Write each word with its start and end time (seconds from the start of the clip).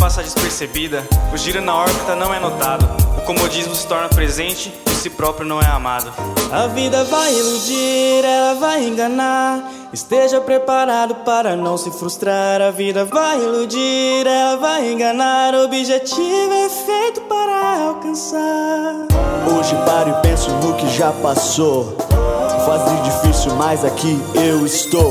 passa 0.00 0.22
despercebida. 0.22 1.06
O 1.32 1.36
giro 1.36 1.60
na 1.60 1.76
órbita 1.76 2.16
não 2.16 2.32
é 2.34 2.40
notado. 2.40 2.84
O 3.18 3.20
comodismo 3.20 3.76
se 3.76 3.86
torna 3.86 4.08
presente 4.08 4.72
e 4.90 4.90
si 4.94 5.10
próprio 5.10 5.46
não 5.46 5.60
é 5.60 5.66
amado. 5.66 6.12
A 6.50 6.66
vida 6.66 7.04
vai 7.04 7.32
iludir, 7.32 8.24
ela 8.24 8.54
vai 8.54 8.82
enganar. 8.82 9.62
Esteja 9.92 10.40
preparado 10.40 11.14
para 11.16 11.54
não 11.54 11.76
se 11.76 11.90
frustrar. 11.90 12.60
A 12.60 12.70
vida 12.70 13.04
vai 13.04 13.38
iludir, 13.38 14.26
ela 14.26 14.56
vai 14.56 14.90
enganar. 14.90 15.54
O 15.54 15.64
objetivo 15.64 16.52
é 16.52 16.68
feito 16.68 17.20
para 17.22 17.84
alcançar. 17.84 19.06
Hoje 19.56 19.76
paro 19.84 20.10
e 20.10 20.22
penso 20.22 20.50
no 20.50 20.74
que 20.74 20.88
já 20.88 21.12
passou. 21.12 21.96
Fase 22.66 22.96
difícil, 23.02 23.54
mas 23.54 23.84
aqui 23.84 24.18
eu 24.34 24.66
estou. 24.66 25.10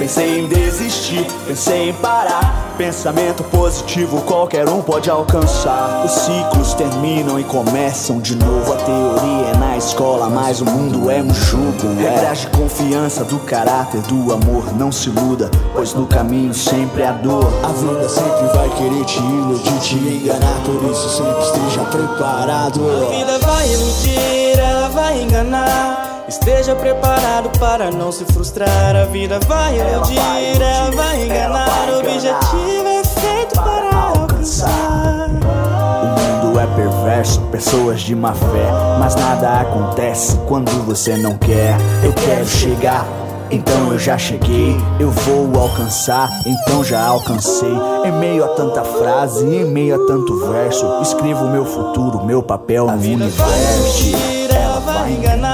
Pensei 0.00 0.40
em 0.40 0.48
desistir, 0.48 1.26
pensei 1.46 1.90
em 1.90 1.92
parar. 1.92 2.74
Pensamento 2.78 3.44
positivo 3.44 4.22
qualquer 4.22 4.66
um 4.66 4.80
pode 4.80 5.10
alcançar. 5.10 6.06
Os 6.06 6.12
ciclos 6.12 6.72
terminam 6.72 7.38
e 7.38 7.44
começam 7.44 8.18
de 8.18 8.34
novo. 8.34 8.72
A 8.72 8.76
teoria 8.76 9.46
é 9.48 9.56
na 9.58 9.76
escola, 9.76 10.30
mas 10.30 10.62
o 10.62 10.64
mundo 10.64 11.10
é 11.10 11.20
um 11.20 11.34
jogo. 11.34 12.00
É. 12.00 12.14
Regras 12.14 12.38
de 12.38 12.46
confiança, 12.46 13.24
do 13.24 13.40
caráter, 13.40 14.00
do 14.04 14.32
amor. 14.32 14.74
Não 14.74 14.90
se 14.90 15.10
iluda, 15.10 15.50
pois 15.74 15.92
no 15.92 16.06
caminho 16.06 16.54
sempre 16.54 17.02
há 17.02 17.12
dor. 17.12 17.52
A 17.62 17.68
vida 17.68 18.08
sempre 18.08 18.56
vai 18.56 18.70
querer 18.70 19.04
te 19.04 19.18
iludir, 19.18 19.80
te 19.80 19.96
enganar. 19.96 20.62
Por 20.64 20.82
isso 20.90 21.10
sempre 21.10 21.42
esteja 21.42 21.84
preparado. 21.90 22.80
A 22.80 23.10
vida 23.10 23.38
vai 23.40 23.70
iludir, 23.70 24.58
ela 24.58 24.88
vai 24.88 25.22
enganar. 25.22 26.09
Esteja 26.30 26.76
preparado 26.76 27.50
para 27.58 27.90
não 27.90 28.12
se 28.12 28.24
frustrar. 28.24 28.94
A 28.94 29.04
vida 29.06 29.40
vai 29.48 29.76
iludir, 29.76 30.16
ela 30.62 30.90
vai 30.92 31.24
enganar. 31.24 31.88
O 31.88 31.98
objetivo 31.98 32.86
é 32.86 33.02
feito 33.02 33.60
para 33.60 33.96
alcançar. 33.96 35.28
O 35.28 36.46
mundo 36.46 36.60
é 36.60 36.66
perverso, 36.68 37.40
pessoas 37.50 38.02
de 38.02 38.14
má 38.14 38.32
fé. 38.32 38.70
Mas 39.00 39.16
nada 39.16 39.60
acontece 39.60 40.38
quando 40.46 40.70
você 40.86 41.16
não 41.16 41.36
quer. 41.36 41.76
Eu 42.04 42.12
quero 42.12 42.46
chegar. 42.46 43.04
Então 43.50 43.90
eu 43.90 43.98
já 43.98 44.16
cheguei, 44.16 44.76
eu 45.00 45.10
vou 45.10 45.60
alcançar, 45.60 46.30
então 46.46 46.84
já 46.84 47.04
alcancei. 47.04 47.76
Em 48.04 48.12
meio 48.12 48.44
a 48.44 48.48
tanta 48.54 48.84
frase, 48.84 49.44
em 49.44 49.64
meio 49.64 49.96
a 49.96 50.06
tanto 50.06 50.48
verso, 50.52 50.86
escrevo 51.02 51.48
meu 51.48 51.64
futuro, 51.64 52.24
meu 52.24 52.40
papel 52.40 52.86
no 52.86 52.92
universo. 52.92 54.14
Ela 54.54 54.78
vai 54.78 55.12
enganar. 55.12 55.49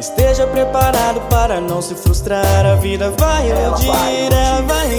Esteja 0.00 0.46
preparado 0.46 1.20
para 1.28 1.60
não 1.60 1.82
se 1.82 1.94
frustrar. 1.94 2.64
A 2.64 2.74
vida 2.74 3.10
vai 3.10 3.50
iludir, 3.50 4.32
ela 4.32 4.62
vai 4.62 4.89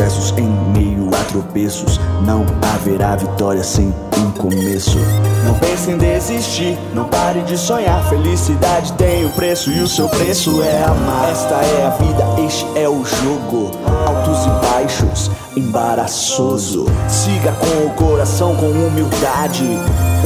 sucessos 0.00 0.32
em 0.38 0.48
meio 0.72 1.08
a 1.08 1.24
tropeços, 1.24 2.00
não 2.24 2.46
haverá 2.74 3.16
vitória 3.16 3.62
sem 3.62 3.94
um 4.16 4.30
começo. 4.30 4.98
Não 5.44 5.54
pense 5.54 5.90
em 5.90 5.98
desistir, 5.98 6.78
não 6.94 7.04
pare 7.04 7.42
de 7.42 7.58
sonhar. 7.58 8.02
Felicidade 8.08 8.92
tem 8.94 9.26
um 9.26 9.30
preço 9.30 9.70
e 9.70 9.80
o 9.80 9.88
seu 9.88 10.08
preço 10.08 10.62
é 10.62 10.84
amar. 10.84 11.30
Esta 11.30 11.54
é 11.54 11.86
a 11.86 11.90
vida, 11.90 12.46
este 12.46 12.66
é 12.78 12.88
o 12.88 13.04
jogo. 13.04 13.70
Altos 14.06 14.46
e 14.46 14.66
baixos, 14.66 15.30
embaraçoso. 15.56 16.86
Siga 17.08 17.52
com 17.52 17.86
o 17.86 17.90
coração, 17.90 18.56
com 18.56 18.70
humildade. 18.70 19.64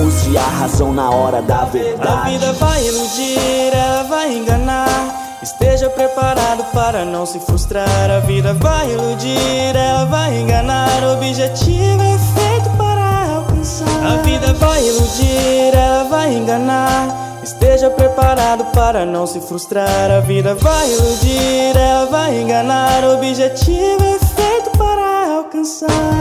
Use 0.06 0.36
a 0.36 0.48
razão 0.60 0.92
na 0.92 1.10
hora 1.10 1.42
da 1.42 1.64
verdade. 1.64 2.08
A 2.08 2.30
vida 2.30 2.52
vai 2.54 2.86
iludir, 2.86 3.72
ela 3.72 4.02
vai 4.04 4.36
enganar. 4.36 5.23
Esteja 5.44 5.90
preparado 5.90 6.64
para 6.72 7.04
não 7.04 7.26
se 7.26 7.38
frustrar. 7.38 8.10
A 8.10 8.18
vida 8.20 8.54
vai 8.54 8.90
iludir, 8.90 9.76
ela 9.76 10.06
vai 10.06 10.40
enganar. 10.40 11.04
O 11.04 11.12
objetivo 11.18 12.02
é 12.02 12.18
feito 12.32 12.70
para 12.78 13.34
alcançar. 13.36 14.06
A 14.06 14.22
vida 14.22 14.54
vai 14.54 14.82
iludir, 14.82 15.74
ela 15.74 16.04
vai 16.04 16.32
enganar. 16.34 17.42
Esteja 17.42 17.90
preparado 17.90 18.72
para 18.72 19.04
não 19.04 19.26
se 19.26 19.38
frustrar. 19.38 20.10
A 20.10 20.20
vida 20.20 20.54
vai 20.54 20.90
iludir, 20.90 21.76
ela 21.76 22.06
vai 22.06 22.40
enganar. 22.40 23.04
O 23.04 23.16
objetivo 23.16 24.02
é 24.02 24.18
feito 24.18 24.70
para 24.78 25.36
alcançar. 25.36 26.13